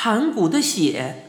[0.00, 1.24] 盘古的血。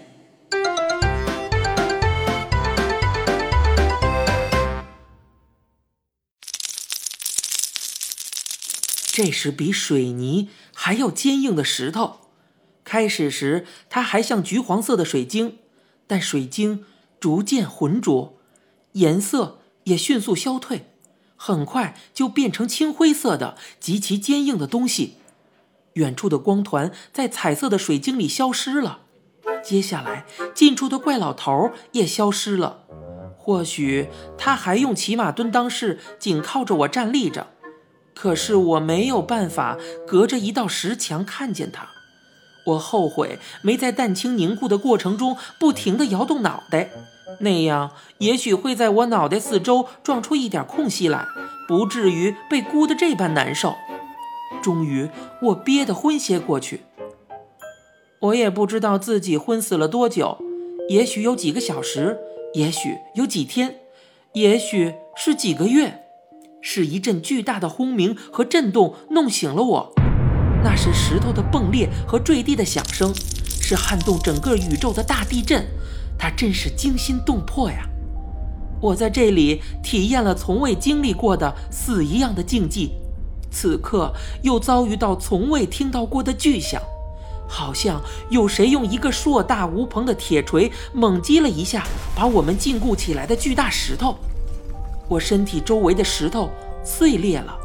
[9.11, 12.19] 这是比水泥还要坚硬的石头。
[12.83, 15.57] 开始时，它还像橘黄色的水晶，
[16.05, 16.85] 但水晶
[17.19, 18.37] 逐渐浑浊，
[18.91, 20.91] 颜色也迅速消退，
[21.35, 25.15] 很快就变成青灰色的极其坚硬的东西。
[25.99, 28.99] 远处的光团在彩色的水晶里消失了，
[29.61, 32.79] 接下来近处的怪老头也消失了。
[33.37, 37.47] 或许他还用骑马蹲裆式，紧靠着我站立着。
[38.15, 39.77] 可是我没有办法
[40.07, 41.87] 隔着一道石墙看见他，
[42.65, 46.91] 我后悔没在蛋清凝固的过程中不停地摇动脑袋，
[47.39, 51.25] 那样也许会在我脑袋四周撞出一点空隙来，
[51.67, 53.75] 不至于被箍得这般难受。
[54.61, 55.09] 终于，
[55.41, 56.81] 我憋得昏厥过去。
[58.19, 60.37] 我也不知道自己昏死了多久，
[60.89, 62.17] 也许有几个小时，
[62.53, 63.75] 也许有几天，
[64.33, 66.03] 也许是几个月。
[66.61, 69.93] 是一阵巨大的轰鸣和震动弄醒了我，
[70.61, 75.65] 那是石头的崩裂和坠地的响声，是撼动整个宇宙的大地震，
[76.17, 77.87] 它真是惊心动魄呀！
[78.81, 82.89] 我在这里体验了从未经历过的死一样的境界，
[83.51, 86.81] 此刻又遭遇到从未听到过的巨响，
[87.47, 91.83] 好像有谁用一个硕大无朋的铁锤猛击了一下
[92.15, 94.15] 把我们禁锢起来的巨大石头。
[95.07, 96.51] 我身体周围的石头
[96.83, 97.57] 碎裂了，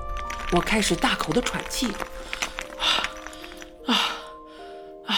[0.52, 1.86] 我开始大口的喘气，
[2.78, 3.04] 啊
[3.86, 3.94] 啊
[5.06, 5.16] 啊！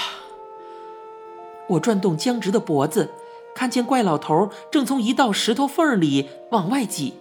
[1.68, 3.12] 我转动僵直的脖子，
[3.54, 7.14] 看见怪老头正从一道石头缝里往外挤。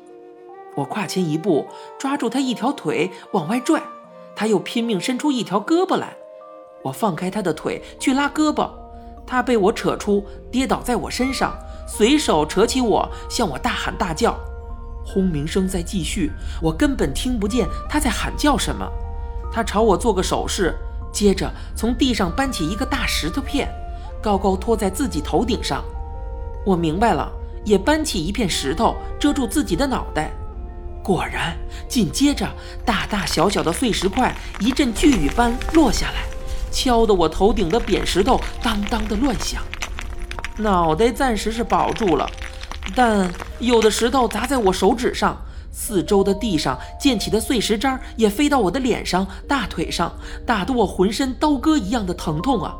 [0.76, 3.82] 我跨前一步，抓住他一条腿往外拽，
[4.36, 6.16] 他又拼命伸出一条胳膊来。
[6.84, 8.70] 我放开他的腿去拉胳膊，
[9.26, 14.36] 他被我扯出，跌倒在我身上，随手扯起我，向我大喊大叫。
[15.06, 16.32] 轰鸣声在继续，
[16.62, 18.86] 我根本听不见他在喊叫什么。
[19.52, 20.76] 他朝我做个手势，
[21.12, 23.70] 接着从地上搬起一个大石头片，
[24.22, 25.84] 高高托在自己头顶上。
[26.66, 27.32] 我明白了，
[27.64, 30.32] 也搬起一片石头遮住自己的脑袋。
[31.06, 31.56] 果然，
[31.88, 32.52] 紧接着
[32.84, 36.24] 大大小小的碎石块一阵巨雨般落下来，
[36.72, 39.62] 敲得我头顶的扁石头当当的乱响。
[40.58, 42.28] 脑袋暂时是保住了。
[42.96, 45.40] 但有的石头砸在我手指上，
[45.72, 50.12] 四周的地上溅起的碎石渣也飞到我的脸上、大腿上，
[50.44, 52.74] 打得我浑身刀割一样的疼痛啊！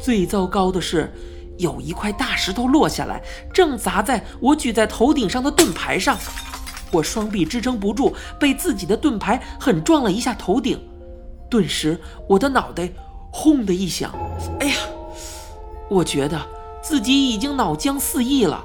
[0.00, 1.14] 最糟糕的是，
[1.58, 3.22] 有一块大石头落下来，
[3.54, 6.18] 正砸在我举在头顶上的盾牌上，
[6.92, 10.78] 我双臂支撑不住，被自己的盾牌狠撞了一下头顶，
[11.50, 11.98] 顿时
[12.28, 12.88] 我的脑袋
[13.30, 14.12] 轰的一响，
[14.60, 14.74] 哎呀！
[15.88, 16.40] 我觉得
[16.82, 18.64] 自己已经脑浆四溢了。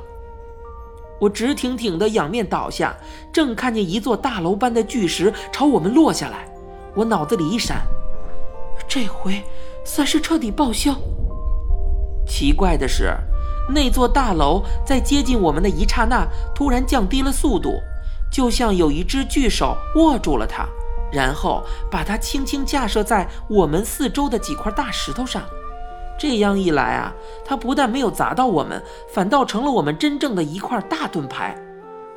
[1.20, 2.96] 我直挺挺的仰面倒下，
[3.34, 6.48] 正看见一座大楼般的巨石朝我们落下来。
[6.94, 7.82] 我脑子里一闪，
[8.88, 9.42] 这回
[9.84, 10.96] 算是彻底报销。
[12.28, 13.16] 奇怪的是，
[13.74, 17.72] 那座大楼在接近我们的一刹那，突然降低了速度，
[18.32, 20.66] 就像有一只巨手握住了它，
[21.12, 25.44] 然后把它轻轻架设在我们四周的几块大石头上。
[26.20, 27.14] 这样一来啊，
[27.46, 31.56] 它不但没有砸到我们，反倒成了我们真正的一块大盾牌。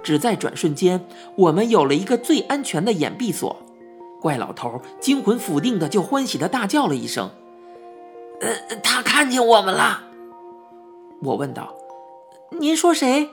[0.02, 1.06] 只在转瞬间，
[1.36, 3.54] 我们有了一个最安全的掩蔽所。
[4.20, 7.30] 怪老头惊魂甫定的就欢喜的大叫了一声
[8.40, 10.04] ：“呃，他看见我们了。”
[11.22, 11.74] 我问道
[12.58, 13.28] ：“您说谁？”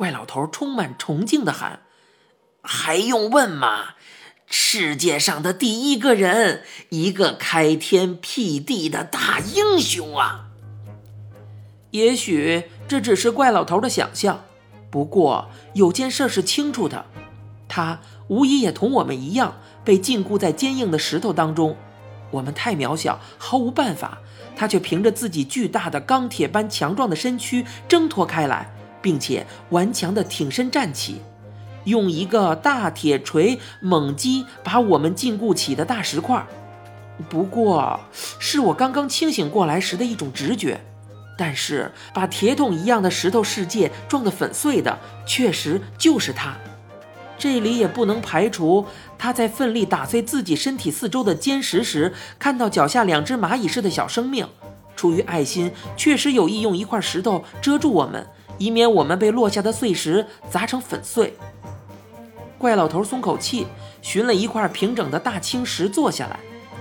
[0.00, 1.80] 怪老头充满崇敬的喊
[2.64, 3.96] ：“还用问吗？”
[4.48, 10.46] 世界上的第一个人，一个开天辟地的大英雄啊！
[11.90, 14.42] 也许这只是怪老头的想象，
[14.90, 17.04] 不过有件事是清楚的，
[17.68, 21.76] 他无疑也同我们一样被禁锢在坚硬的石头当中。
[22.30, 24.20] 我们太渺小，毫无办法，
[24.56, 31.20] 他却凭着自己巨大的钢铁般强壮的身躯挣脱开来，并且顽强地挺身站起。
[31.84, 36.46] 用一个大铁锤猛击把我们禁锢起的大石块，
[37.28, 37.98] 不过
[38.38, 40.80] 是我刚刚清醒过来时的一种直觉。
[41.38, 46.54] 但是把铁桶一样的石头世界撞得粉碎的，确实就是他。
[47.38, 48.84] 这里也不能排除
[49.16, 54.46] 他在奋力打碎自己身体四周的坚石时，看到脚下两只蚂蚁似的小生命，
[54.94, 58.26] 出于爱心，确实有意用一块石头遮住我们，
[58.60, 61.34] 以免我们被落下的碎石砸成粉碎。
[62.58, 63.66] 怪老头松口气，
[64.00, 66.38] 寻了一块平整的大青石坐下来。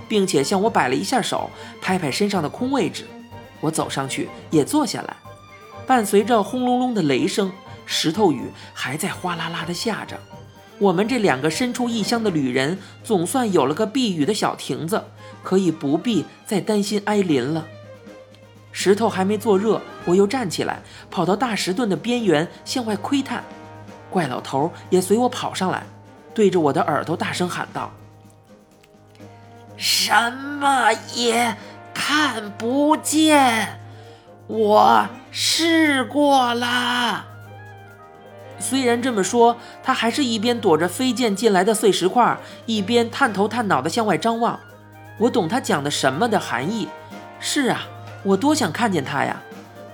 [0.10, 3.06] 并且向我摆了一下手，拍拍身上的空位置。
[3.62, 5.16] 我走上去也坐下来，
[5.86, 7.52] 伴随着轰隆隆的雷声，
[7.86, 10.20] 石头雨还在哗啦啦地下着。
[10.80, 15.04] 我们这两个身处异乡的旅人，总算有了个避雨的小亭子，
[15.44, 17.68] 可以不必再担心挨淋了。
[18.72, 20.80] 石头还没坐热，我又站起来，
[21.10, 23.44] 跑到大石墩的边缘向外窥探。
[24.10, 25.84] 怪老头也随我跑上来，
[26.34, 27.92] 对着我的耳朵大声喊道
[29.78, 31.56] ：“什么也
[31.94, 33.80] 看不见，
[34.48, 37.26] 我试过了。”
[38.62, 44.60] 虽然这么说，他还是一边躲着飞溅进来的碎石块，一边探头探脑地向外张望。
[45.18, 46.90] 我懂他讲的什么的含义。
[47.40, 47.88] 是啊，
[48.24, 49.42] 我多想看见他呀，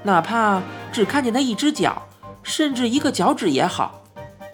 [0.04, 0.62] 哪怕
[0.92, 2.02] 只看见他一只脚，
[2.44, 4.02] 甚至一个脚趾也好。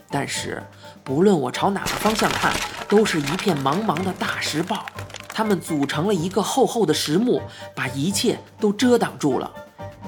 [0.10, 0.62] 但是，
[1.04, 2.52] 不论我朝哪个方向看，
[2.90, 4.86] 都是一片茫茫的大石暴，
[5.30, 7.42] 它们组成了一个厚厚的石幕，
[7.74, 9.50] 把一切都遮挡住了。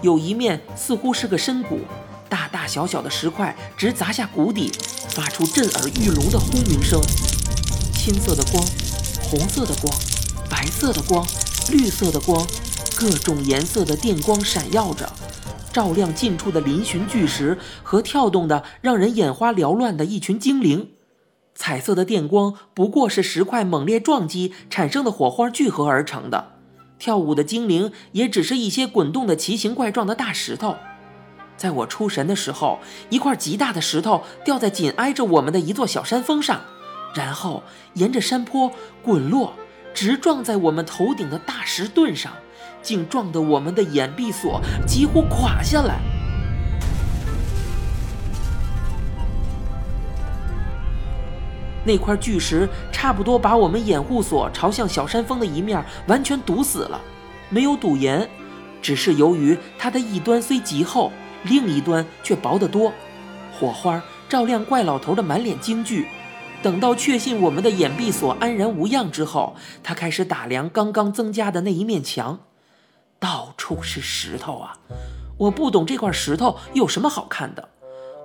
[0.02, 1.80] 有一面似乎是个深谷。
[2.28, 4.72] 大大小小的石块直砸下谷底，
[5.10, 7.00] 发出震耳欲聋的轰鸣声。
[7.94, 8.62] 青色的光，
[9.22, 9.94] 红色的光，
[10.50, 11.24] 白色的光，
[11.70, 12.46] 绿色的光，
[12.96, 15.12] 各种颜色的电光闪耀着，
[15.72, 20.92] 照亮近处的嶙峋巨石和跳动的让人眼花缭乱的一群精灵。
[21.56, 26.54] 彩色的电光不过是石块猛烈撞击产生的火花聚合而成的，
[26.98, 30.76] 跳舞的精灵也只是一些滚动的奇形怪状的大石头。
[31.58, 32.80] 在我出神的时候，
[33.10, 36.62] 一块极大的石头掉在紧挨着我们的一座小山峰上，
[37.14, 37.64] 然后
[37.94, 38.72] 沿着山坡
[39.04, 39.54] 滚落，
[39.94, 42.34] 直撞在我们头顶的大石盾上，
[42.84, 46.00] 竟撞得我们的眼闭锁几乎垮下来。
[51.86, 57.02] 那块巨石差不多把我们掩护所朝向小山峰的一面完全堵死了，
[57.50, 58.30] 没有堵严，
[58.82, 61.12] 只是由于它的一端虽极厚。
[61.44, 62.94] 另一端却薄得多，
[63.60, 66.08] 火花照亮怪老头的满脸惊惧。
[66.62, 69.54] 等到确信我们的掩蔽所安然无恙之后，
[69.84, 72.40] 他开始打量刚刚增加的那一面墙，
[73.24, 74.78] 到处是石头啊！
[75.38, 77.70] 我不懂这块石头有什么好看的。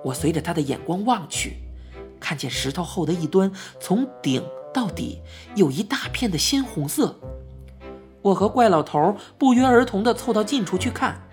[0.03, 1.55] 我随着他的眼光望去，
[2.19, 3.49] 看见石头后的一端
[3.79, 5.21] 从顶到底
[5.55, 7.17] 有一大片的鲜红色。
[8.21, 11.25] 我和怪老头不约而同地凑到近处去看。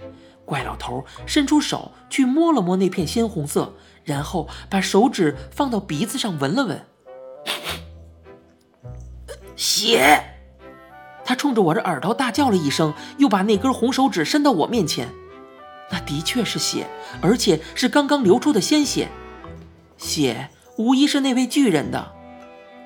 [0.44, 3.74] 怪老头伸出手去摸了摸那片鲜红色，
[4.04, 6.86] 然后把手指放到鼻子上闻了闻，
[9.56, 10.35] 血。
[11.26, 15.08] 他冲着我的耳朵大叫了一声，又把那根红手指伸到我面前。
[15.90, 16.86] 那的确是血，
[17.20, 19.08] 而且是刚刚流出的鲜血。
[19.98, 22.12] 血无疑是那位巨人的。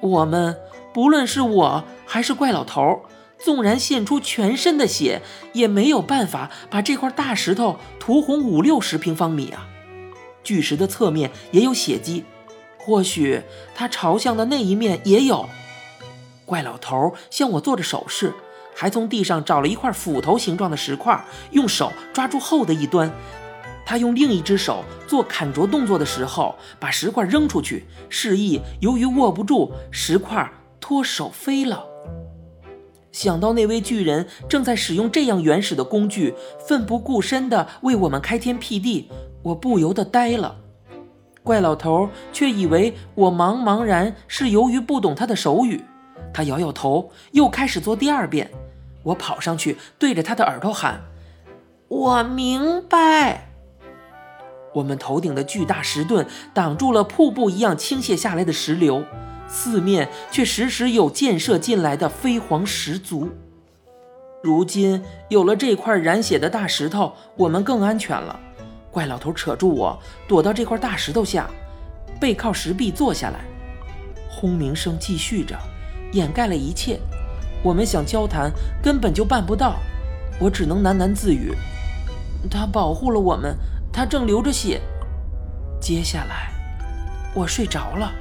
[0.01, 0.57] 我们
[0.93, 3.03] 不论是我还是怪老头。
[3.43, 5.23] 纵然献出全身的血，
[5.55, 9.67] 也没有办法把这块大石头涂红五六十平方米啊！
[10.45, 12.25] 巨石的侧面也有血迹，
[12.77, 13.41] 或许
[13.75, 15.49] 它朝向的那一面也有。
[16.50, 18.35] 怪老头向我做着手势，
[18.75, 23.08] 还从地上找了一块斧头形状的石块，用手抓住厚的一端。
[23.87, 30.50] 他用另一只手做砍啄动作的时候，把石块扔出去，示意由于握不住，石块
[30.81, 31.85] 脱手飞了。
[33.12, 36.35] 想到那位巨人正在使用这样原始的工具，
[36.67, 39.08] 奋不顾身地为我们开天辟地，
[39.44, 40.56] 我不由得呆了。
[41.44, 45.84] 怪老头却以为我茫茫然是由于不懂他的手语，
[46.32, 48.50] 他摇摇头，又开始做第二遍。
[49.03, 51.00] 我跑上去对着他的耳朵喊
[51.89, 53.48] ：“我明白。”
[54.74, 59.05] 我们头顶的巨大石盾挡住了瀑布一样倾泻下来的石流。
[59.48, 63.29] 四面却时时有箭射进来的飞黄石足。
[64.44, 68.39] 如今有了这块染血的大石头，我们更安全了。
[68.93, 69.98] 怪老头扯住我，
[70.29, 71.50] 躲到这块大石头下，
[72.20, 73.41] 背靠石壁坐下来。
[74.31, 75.58] 轰鸣声继续着，
[76.12, 76.98] 掩盖了一切。
[77.62, 78.50] 我们想交谈，
[78.82, 79.76] 根本就办不到。
[80.38, 81.55] 我只能喃喃自语
[82.50, 83.55] ：“他保护了我们，
[83.93, 84.81] 他正流着血。”
[85.81, 86.50] 接下来，
[87.34, 88.12] 我睡着了。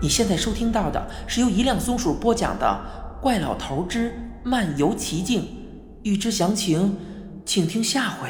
[0.00, 2.80] 你现在收听到的是由一辆松鼠播讲的
[3.22, 5.42] 《怪老头之漫游奇境》，
[6.02, 6.96] 欲知详情，
[7.44, 8.28] 请听下回。